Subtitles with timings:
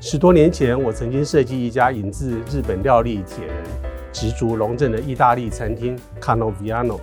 [0.00, 3.56] 十多年前，我曾经设计一家引自日本料理铁人
[4.12, 7.00] 植竹隆正的意大利餐厅 Canoviano。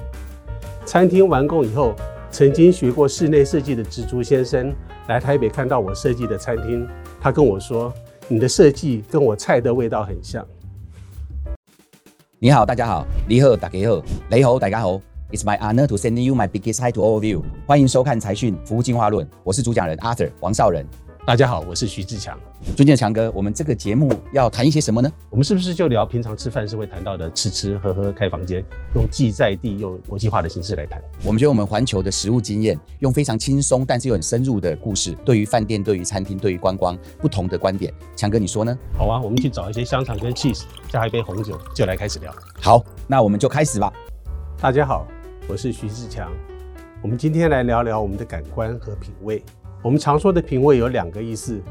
[0.85, 1.93] 餐厅完工以后，
[2.31, 4.73] 曾经学过室内设计的植竹先生
[5.09, 6.87] 来台北看到我设计的餐厅，
[7.19, 7.93] 他跟我说
[8.29, 10.47] ：“你的设计跟我菜的味道很像。”
[12.39, 15.01] 你好，大家好，你好，大家好，雷猴，大家好。
[15.31, 17.43] It's my honor to send you my biggest hi to all of you。
[17.67, 20.85] 欢迎收看财讯服务进化论，我是主讲人 Arthur 王少仁。
[21.25, 22.39] 大家好，我是徐志强。
[22.75, 25.11] 尊敬的强哥，我们这个节目要谈一些什么呢？
[25.31, 28.63] 我们是不是就聊平常吃饭是会谈到的吃吃喝喝开房间，
[28.93, 31.01] 用既在地又国际化的形式来谈？
[31.23, 38.77] 我们觉得我们环球的食物经验，用非常轻松但是又很深入的故事，对于饭店、对于餐厅、对于观光不同的观点，强哥你说呢？
[38.95, 42.31] 好啊，我们去找一些香肠跟 cheese，加一杯红酒，就来开始聊。
[42.61, 43.91] 好，那我们就开始吧。
[44.61, 45.07] 大家好，
[45.47, 46.31] 我是徐志强。
[47.01, 49.43] 我们今天来聊聊我们的感官和品味。
[49.85, 51.61] 我们常说的品味有两个意思。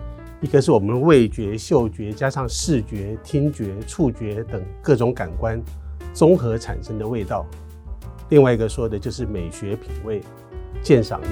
[0.41, 5.61] 一个是我们味觉、嗅觉加上视觉、听觉、触觉等各种感官
[6.13, 7.45] 综合产生的味道，
[8.29, 10.21] 另外一个说的就是美学品味、
[10.81, 11.27] 鉴赏力。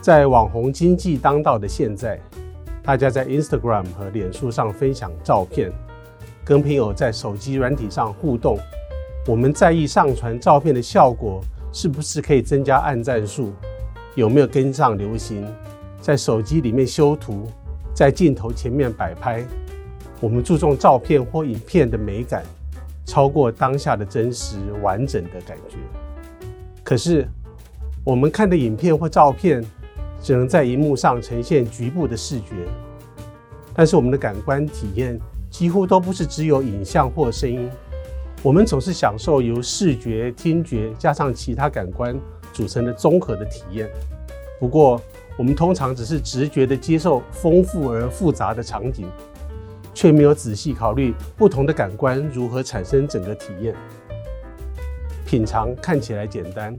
[0.00, 2.20] 在网红经济当道的现在，
[2.82, 5.70] 大家在 Instagram 和脸书上分享照片，
[6.44, 8.58] 跟朋友在手机软体上互动，
[9.28, 11.40] 我们在意上传照片的效果。
[11.70, 13.52] 是不是可以增加按赞数？
[14.14, 15.46] 有没有跟上流行？
[16.00, 17.46] 在手机里面修图，
[17.92, 19.44] 在镜头前面摆拍，
[20.18, 22.42] 我们注重照片或影片的美感，
[23.04, 25.76] 超过当下的真实完整的感觉。
[26.82, 27.28] 可是，
[28.02, 29.62] 我们看的影片或照片，
[30.22, 32.66] 只能在荧幕上呈现局部的视觉，
[33.74, 35.20] 但是我们的感官体验
[35.50, 37.68] 几乎都不是只有影像或声音。
[38.40, 42.16] 我们总是享受由视觉、听觉加上其他感官
[42.52, 43.90] 组成的综合的体验。
[44.60, 45.00] 不过，
[45.36, 49.06] 我们通常只是直觉地接受丰富而复杂的场景，
[49.92, 53.74] 却没有仔细考虑不同的感官如何产生整个体验。
[55.26, 56.76] 品尝看起来简单，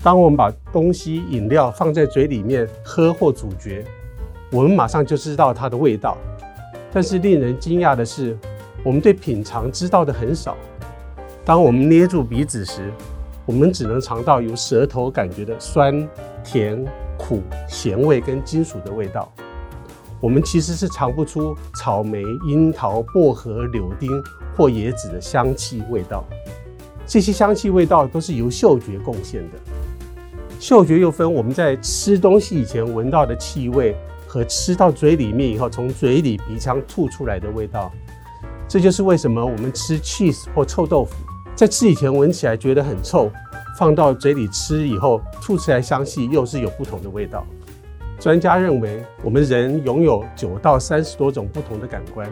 [0.00, 3.84] 当我们把东西、饮料放在嘴里面喝或咀嚼，
[4.52, 6.16] 我们马上就知道它的味道。
[6.92, 8.38] 但是令人惊讶的是，
[8.84, 10.56] 我们对品尝知道的很少。
[11.46, 12.90] 当我们捏住鼻子时，
[13.44, 16.08] 我们只能尝到由舌头感觉的酸、
[16.42, 16.82] 甜、
[17.18, 19.30] 苦、咸味跟金属的味道。
[20.22, 24.10] 我们其实是尝不出草莓、樱桃、薄荷、柳丁
[24.56, 26.24] 或椰子的香气味道。
[27.06, 29.58] 这些香气味道都是由嗅觉贡献的。
[30.58, 33.94] 嗅觉又分我们在吃东西以前闻到的气味，
[34.26, 37.92] 和吃到嘴里面以后从嘴里鼻腔吐出来的味道。
[38.66, 41.14] 这就是为什么我们吃 cheese 或臭豆腐。
[41.56, 43.30] 在吃以前闻起来觉得很臭，
[43.78, 47.46] 放到嘴里吃以后吐出来香气又是有不同的味道。
[48.18, 52.28] 专家认为，我们人拥有九到三十多种不同的感官。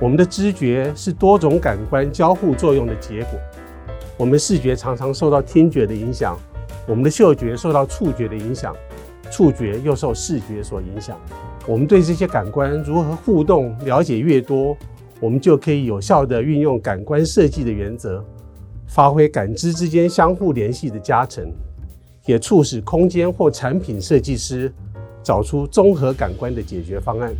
[0.00, 3.38] 我们的知觉是多种感官交互作用的结果。
[4.16, 6.36] 我们视觉常常受到听觉的影响，
[6.88, 8.74] 我们的嗅觉受到触觉的影响，
[9.30, 11.16] 触觉又受视觉所影响。
[11.64, 14.76] 我们对这些感官如何互动了解越多，
[15.20, 18.24] 我们就可以有效地运用感官设计的原则，
[18.86, 21.52] 发挥感知之间相互联系的加成，
[22.24, 24.72] 也促使空间或产品设计师
[25.22, 27.34] 找出综合感官的解决方案。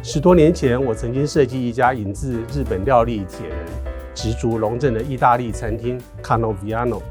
[0.00, 3.58] 十多年前，我曾经设计一家引自日本料理铁人
[4.14, 7.02] 植竹龙镇的意大利餐厅 Canoviano，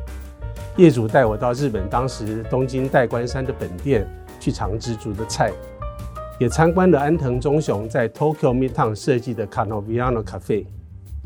[0.77, 4.07] 业主带我到日本当时东京代官山的本店。
[4.39, 5.51] 去尝植竹的菜，
[6.39, 10.65] 也参观了安藤忠雄在 Tokyo Midtown 设计的 Canoviano Cafe。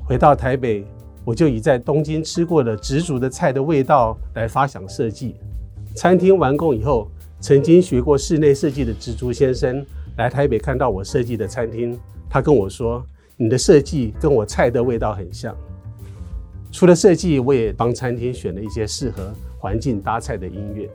[0.04, 0.86] 回到台北，
[1.24, 5.36] 我就以在东京吃过的植竹的菜的味道来发想设计。
[5.96, 9.86] 餐厅完工以后，曾经学过室内设计的植竹先生
[10.18, 13.06] 来台北看到我设计的餐厅，他跟我说
[13.38, 15.56] ：“你的设计跟我菜的味道很像。”
[16.72, 20.90] 除了设计，我也帮餐厅选了一些适合环境搭菜的音乐。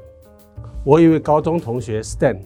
[0.85, 2.39] 我有一位高中同学 Stan，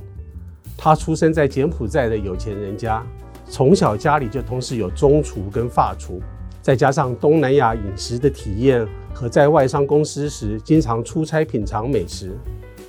[0.77, 3.05] 他出生在柬埔寨的有钱人家，
[3.49, 6.21] 从小家里就同时有中厨跟法厨，
[6.63, 12.35] 再加上东南亚饮食的体验和在外商公司时经常出差品尝美食，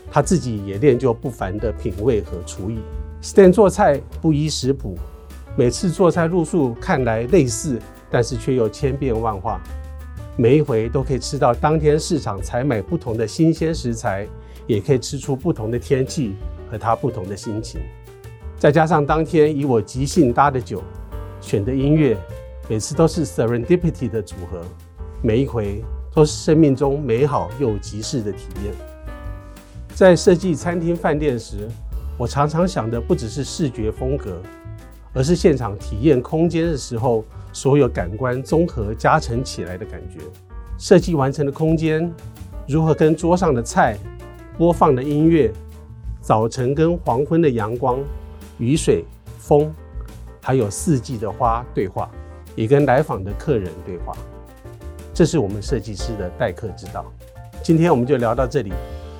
[0.10, 2.80] 他自己也练就不凡的品味和厨艺。
[3.22, 4.98] Stan 做菜不依食谱，
[5.58, 7.78] 每次做菜路数看来类似，
[8.10, 9.62] 但是却又千变万化，
[10.38, 14.26] 每一回都可以吃到当天市场采买不同的新鲜食材。
[14.68, 16.36] 也可以吃出不同的天气
[16.70, 17.82] 和他不同的心情，
[18.58, 20.82] 再加上当天以我即兴搭的酒、
[21.40, 22.18] 选的音乐，
[22.70, 24.62] 每次都是 serendipity 的组合，
[25.22, 28.74] 每一回都是生命中美好又即逝的体验。
[29.94, 31.68] 在设计餐厅饭店时，
[32.18, 34.42] 我常常想的不只是视觉风格，
[35.14, 40.20] 而是现场体验空间的时候，所有感官综合加成起来的感觉。
[40.78, 42.12] 设计完成的空间，
[42.68, 43.98] 如何跟桌上的菜、
[44.62, 45.52] 播放的音乐、
[46.22, 47.98] 早晨跟黄昏的阳光、
[48.60, 49.04] 雨水、
[49.40, 49.74] 风，
[50.40, 52.08] 还有四季的花对话，
[52.56, 54.16] 也跟来访的客人对话。
[55.16, 57.12] 这是我们设计师的待客之道。
[57.64, 58.72] 今天我们就聊到这里。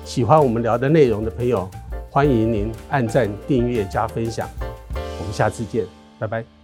[0.04, 1.68] 喜欢我们聊的内容的朋友，
[2.08, 4.48] 欢迎您按赞、订阅、加分享。
[4.94, 5.84] 我们下次见，
[6.20, 6.61] 拜拜。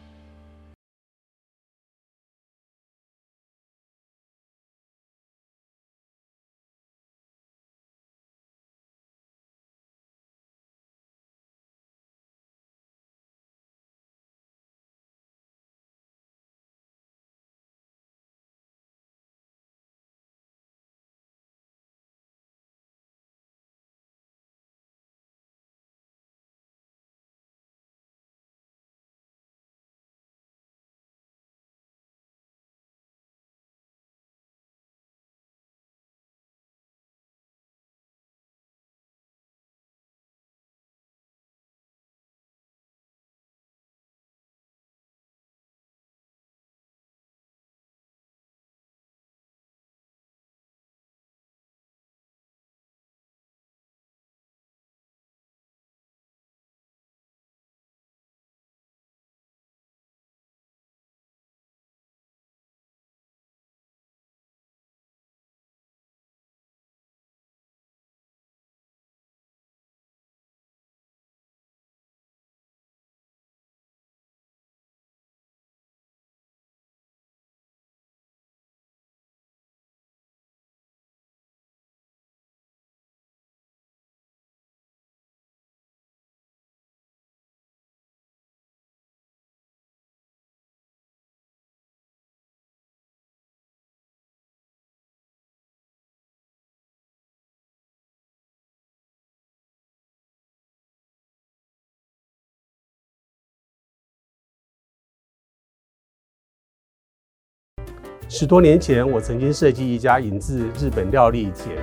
[108.31, 111.83] 十多年前，我曾经设计一家引自日本料理铁人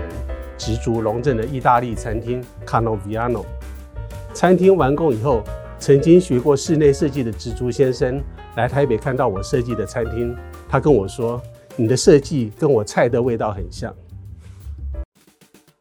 [0.60, 3.44] 植竹隆正的意大利餐厅 Canoviano。
[4.32, 5.42] 餐厅完工以后，
[5.80, 8.22] 曾经学过室内设计的植竹先生
[8.58, 10.36] 来台北看到我设计的餐厅，
[10.70, 11.42] 他跟我说
[11.76, 13.92] ：“你的设计跟我菜的味道很像。”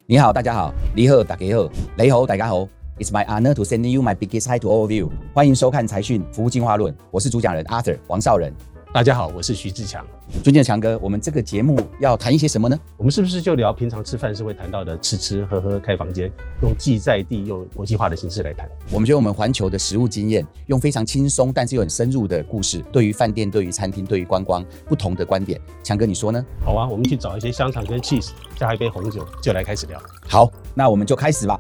[0.07, 1.69] 你好，大家好，你好，大家好，
[1.99, 2.67] 雷猴，大家好。
[2.99, 5.11] It's my honor to send you my biggest high to all of you。
[5.35, 8.51] 欢迎收看财讯服务进化论，我是主讲人 Arthur 王少仁。
[8.95, 10.07] 大家好，我是徐志强。
[10.45, 12.79] 尊敬的强哥，我们这个节目要谈一些什么呢？
[12.97, 16.31] 我们是不是就聊平常吃饭是会谈到的吃吃喝喝开房间，
[16.63, 18.71] 用既在地又国际化的形式来谈？
[18.93, 26.41] 我们觉得我们环球的食物经验，用非常轻松但是又很深入的故事，对于饭店、对于餐厅、对于观光不同的观点，强哥你说呢？
[26.65, 30.01] 好啊，我们去找一些香肠跟 cheese，加一杯红酒，就来开始聊。
[30.29, 31.59] 好，那我们就开始吧。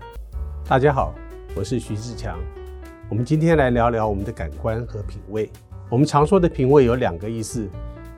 [0.69, 1.13] 大家好，
[1.57, 2.39] 我是徐志强。
[3.09, 5.51] 我们今天来聊聊我们的感官和品味。
[5.95, 7.69] 我们常说的品味有两个意思。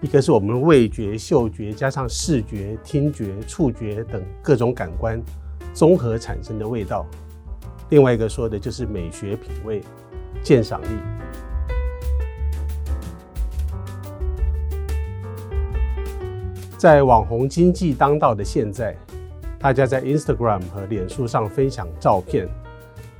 [0.00, 5.22] 一个是我们味觉、嗅觉加上视觉、听觉、触觉等各种感官
[5.74, 7.04] 综合产生的味道，
[7.90, 9.82] 另外一个说的就是美学品味、
[10.42, 10.86] 鉴赏力。
[16.78, 18.96] 在网红经济当道的现在，
[19.58, 22.48] 大家在 Instagram 和脸书上分享照片，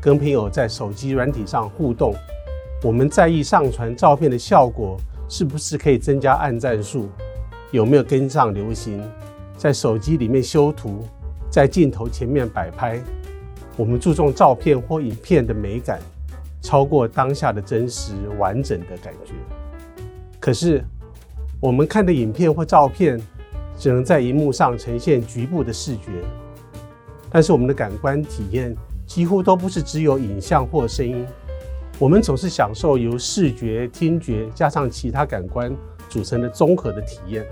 [0.00, 2.14] 跟朋友在手机软体上互动，
[2.86, 4.96] 我们在意上传照片的效果。
[5.28, 7.08] 是不是可以增加按赞数？
[7.72, 9.02] 有没有跟上流行？
[9.56, 11.04] 在手机里面修图，
[11.50, 13.02] 在镜头前面摆拍，
[13.76, 15.98] 我们注重照片或影片的美感，
[16.62, 19.32] 超过当下的真实完整的感觉。
[20.38, 20.80] 可是，
[21.58, 23.20] 我们看的影片或照片，
[23.76, 26.22] 只能在荧幕上呈现局部的视觉，
[27.30, 28.72] 但是我们的感官体验
[29.08, 31.26] 几乎都不是只有影像或声音。
[31.98, 35.74] 我们总是享受由视觉、听觉加上其他感官
[36.10, 37.42] 组成的综合的体验。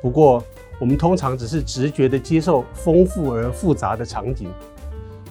[0.00, 0.42] 不过，
[0.78, 4.48] 我们通常只是直觉地接受丰富而复杂的场景，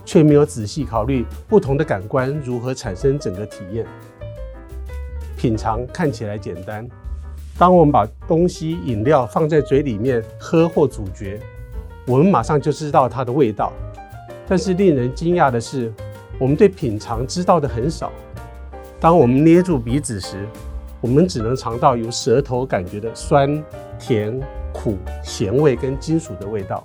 [0.04, 3.86] 却没有仔细考虑不同的感官如何产生整个体验。
[5.38, 6.86] 品尝看起来简单，
[7.58, 11.40] 当我们把东西、饮料放在嘴里面喝或咀嚼，
[12.06, 13.72] 我们马上就知道它的味道。
[14.46, 15.92] 但是令人惊讶的是，
[16.42, 18.12] 我们对品尝知道的很少。
[19.00, 20.48] 当我们捏住鼻子时，
[21.00, 23.64] 我们只能尝到由舌头感觉的酸、
[24.00, 24.40] 甜、
[24.74, 26.84] 苦、咸味跟金属的味道。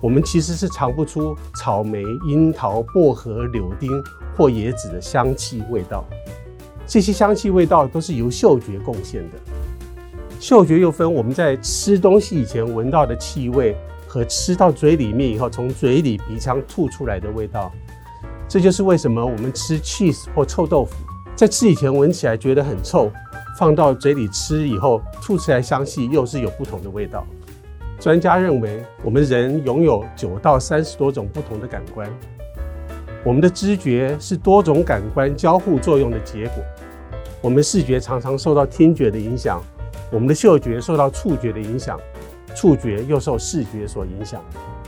[0.00, 3.88] 我们其实是尝不出草莓、樱桃、薄荷、柳丁
[4.36, 6.04] 或椰子的香气味道。
[6.88, 9.38] 这些香气味道都是由嗅觉贡献的。
[10.40, 13.76] 嗅觉又分我们在吃东西以前闻到的气味，
[14.08, 17.72] 和吃到嘴里面以后从嘴里鼻腔吐出来的味道。
[18.48, 20.94] 这就是为什么我们吃 cheese 或臭豆腐，
[21.34, 23.10] 在吃以前闻起来觉得很臭，
[23.58, 27.26] 放到嘴里吃以后吐出来香气又是有不同的味道。
[27.98, 32.08] 专家认为，我们人拥有九到三十多种不同的感官。
[33.24, 36.62] 我们的知觉是多种感官交互作用的结果。
[37.40, 39.60] 我们视觉常常受到听觉的影响，
[40.12, 41.98] 我们的嗅觉受到触觉的影响，
[42.54, 44.40] 触觉又受视觉所影响。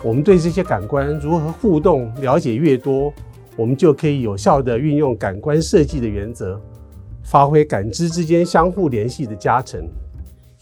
[0.02, 3.12] 我们对这些感官如何互动了解越多，
[3.58, 6.60] 我们就可以有效地运用感官设计的原则，
[7.24, 9.84] 发挥感知之间相互联系的加成，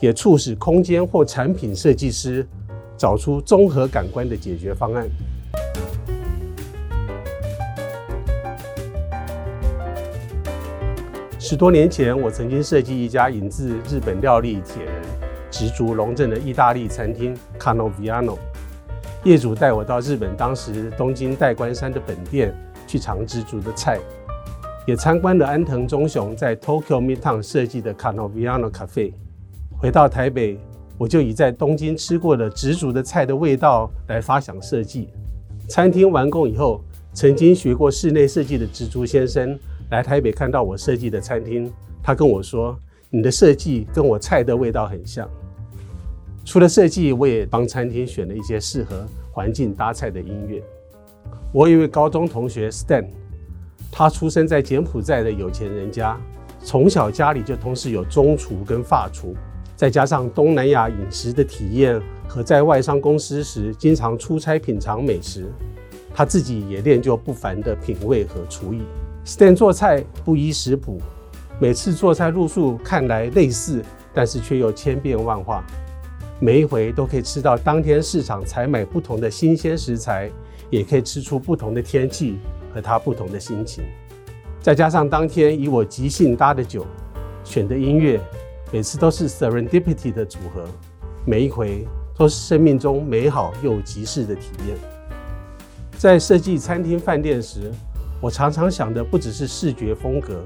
[0.00, 2.48] 也促使空间或产品设计师
[2.96, 5.06] 找出综合感官的解决方案。
[11.38, 14.94] 十多年前，我曾经设计一家引自日本料理铁人
[15.50, 18.38] 植竹龙镇的意大利餐厅 Canoviano，
[19.22, 22.54] 业主带我到日本当时东京代官山的本店。
[22.86, 23.98] 去尝植竹的菜，
[24.86, 29.12] 也参观了安藤忠雄在 Tokyo Midtown 设计的 Canoviano Cafe。
[29.78, 30.58] 回到台北，
[30.96, 35.08] 我就以在东京吃过的植竹的菜的味道来发想设计。
[35.68, 36.80] 餐厅完工以后，
[37.12, 39.58] 曾经学过室内设计的植竹先生
[39.90, 41.70] 来台北看到我设计的餐厅，
[42.02, 42.78] 他跟我说
[43.10, 45.28] ：“你的设计跟我菜的味道很像。”
[46.44, 50.62] 除了设计，我也帮餐厅选了一些适合环境搭菜的音乐。
[51.52, 53.06] 我有一位高中同学 Stan，
[53.90, 56.18] 他出生在柬埔寨的有钱人家，
[56.62, 59.34] 从小家里就同时有中厨跟法厨，
[59.74, 65.46] 再加上东南亚饮食的体验和在外商公司时经常出差品尝美食，
[66.14, 68.82] 他自己也练就不凡的品味和厨艺。
[69.24, 71.00] Stan 做菜不依食谱，
[71.58, 75.64] 每次做菜路数看来类似，但是却又千变万化，
[76.38, 80.30] 每一回都可以吃到当天市场采买不同的新鲜食材。
[80.70, 82.38] 也可以吃出不同的天气
[82.74, 83.84] 和他不同的心情，
[84.60, 86.86] 再加上当天以我即兴搭的酒，
[87.44, 88.20] 选的音乐，
[88.72, 90.64] 每次都是 serendipity 的组合，
[91.24, 94.76] 每一回都是生命中美好又即逝的体验。
[95.96, 97.72] 在设计餐厅饭店时，
[98.20, 100.44] 我常常想的不只是视觉风格，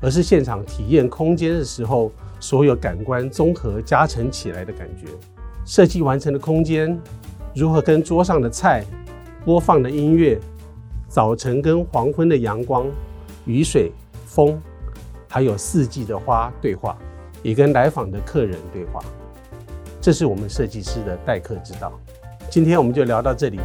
[0.00, 5.06] 而是现场体验空间的时候，所有感官综合加成起来的感觉。
[5.66, 6.98] 设计完成的空间，
[7.54, 8.84] 如何跟桌上的菜，
[9.44, 10.38] 播放的音乐，
[11.08, 12.86] 早晨跟黄昏的阳光、
[13.46, 13.90] 雨水、
[14.26, 14.60] 风，
[15.28, 16.96] 还有四季的花对话，
[17.42, 19.00] 也跟来访的客人对话。
[20.00, 21.92] 这是我们设计师的待客之道。
[22.50, 23.58] 今天我们就聊到这里。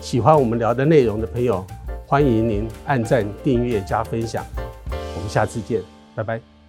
[0.00, 1.64] 喜欢我们聊的内容的朋友，
[2.06, 4.44] 欢迎您按赞、订阅、加分享。
[4.90, 5.82] 我们下次见，
[6.14, 6.59] 拜拜。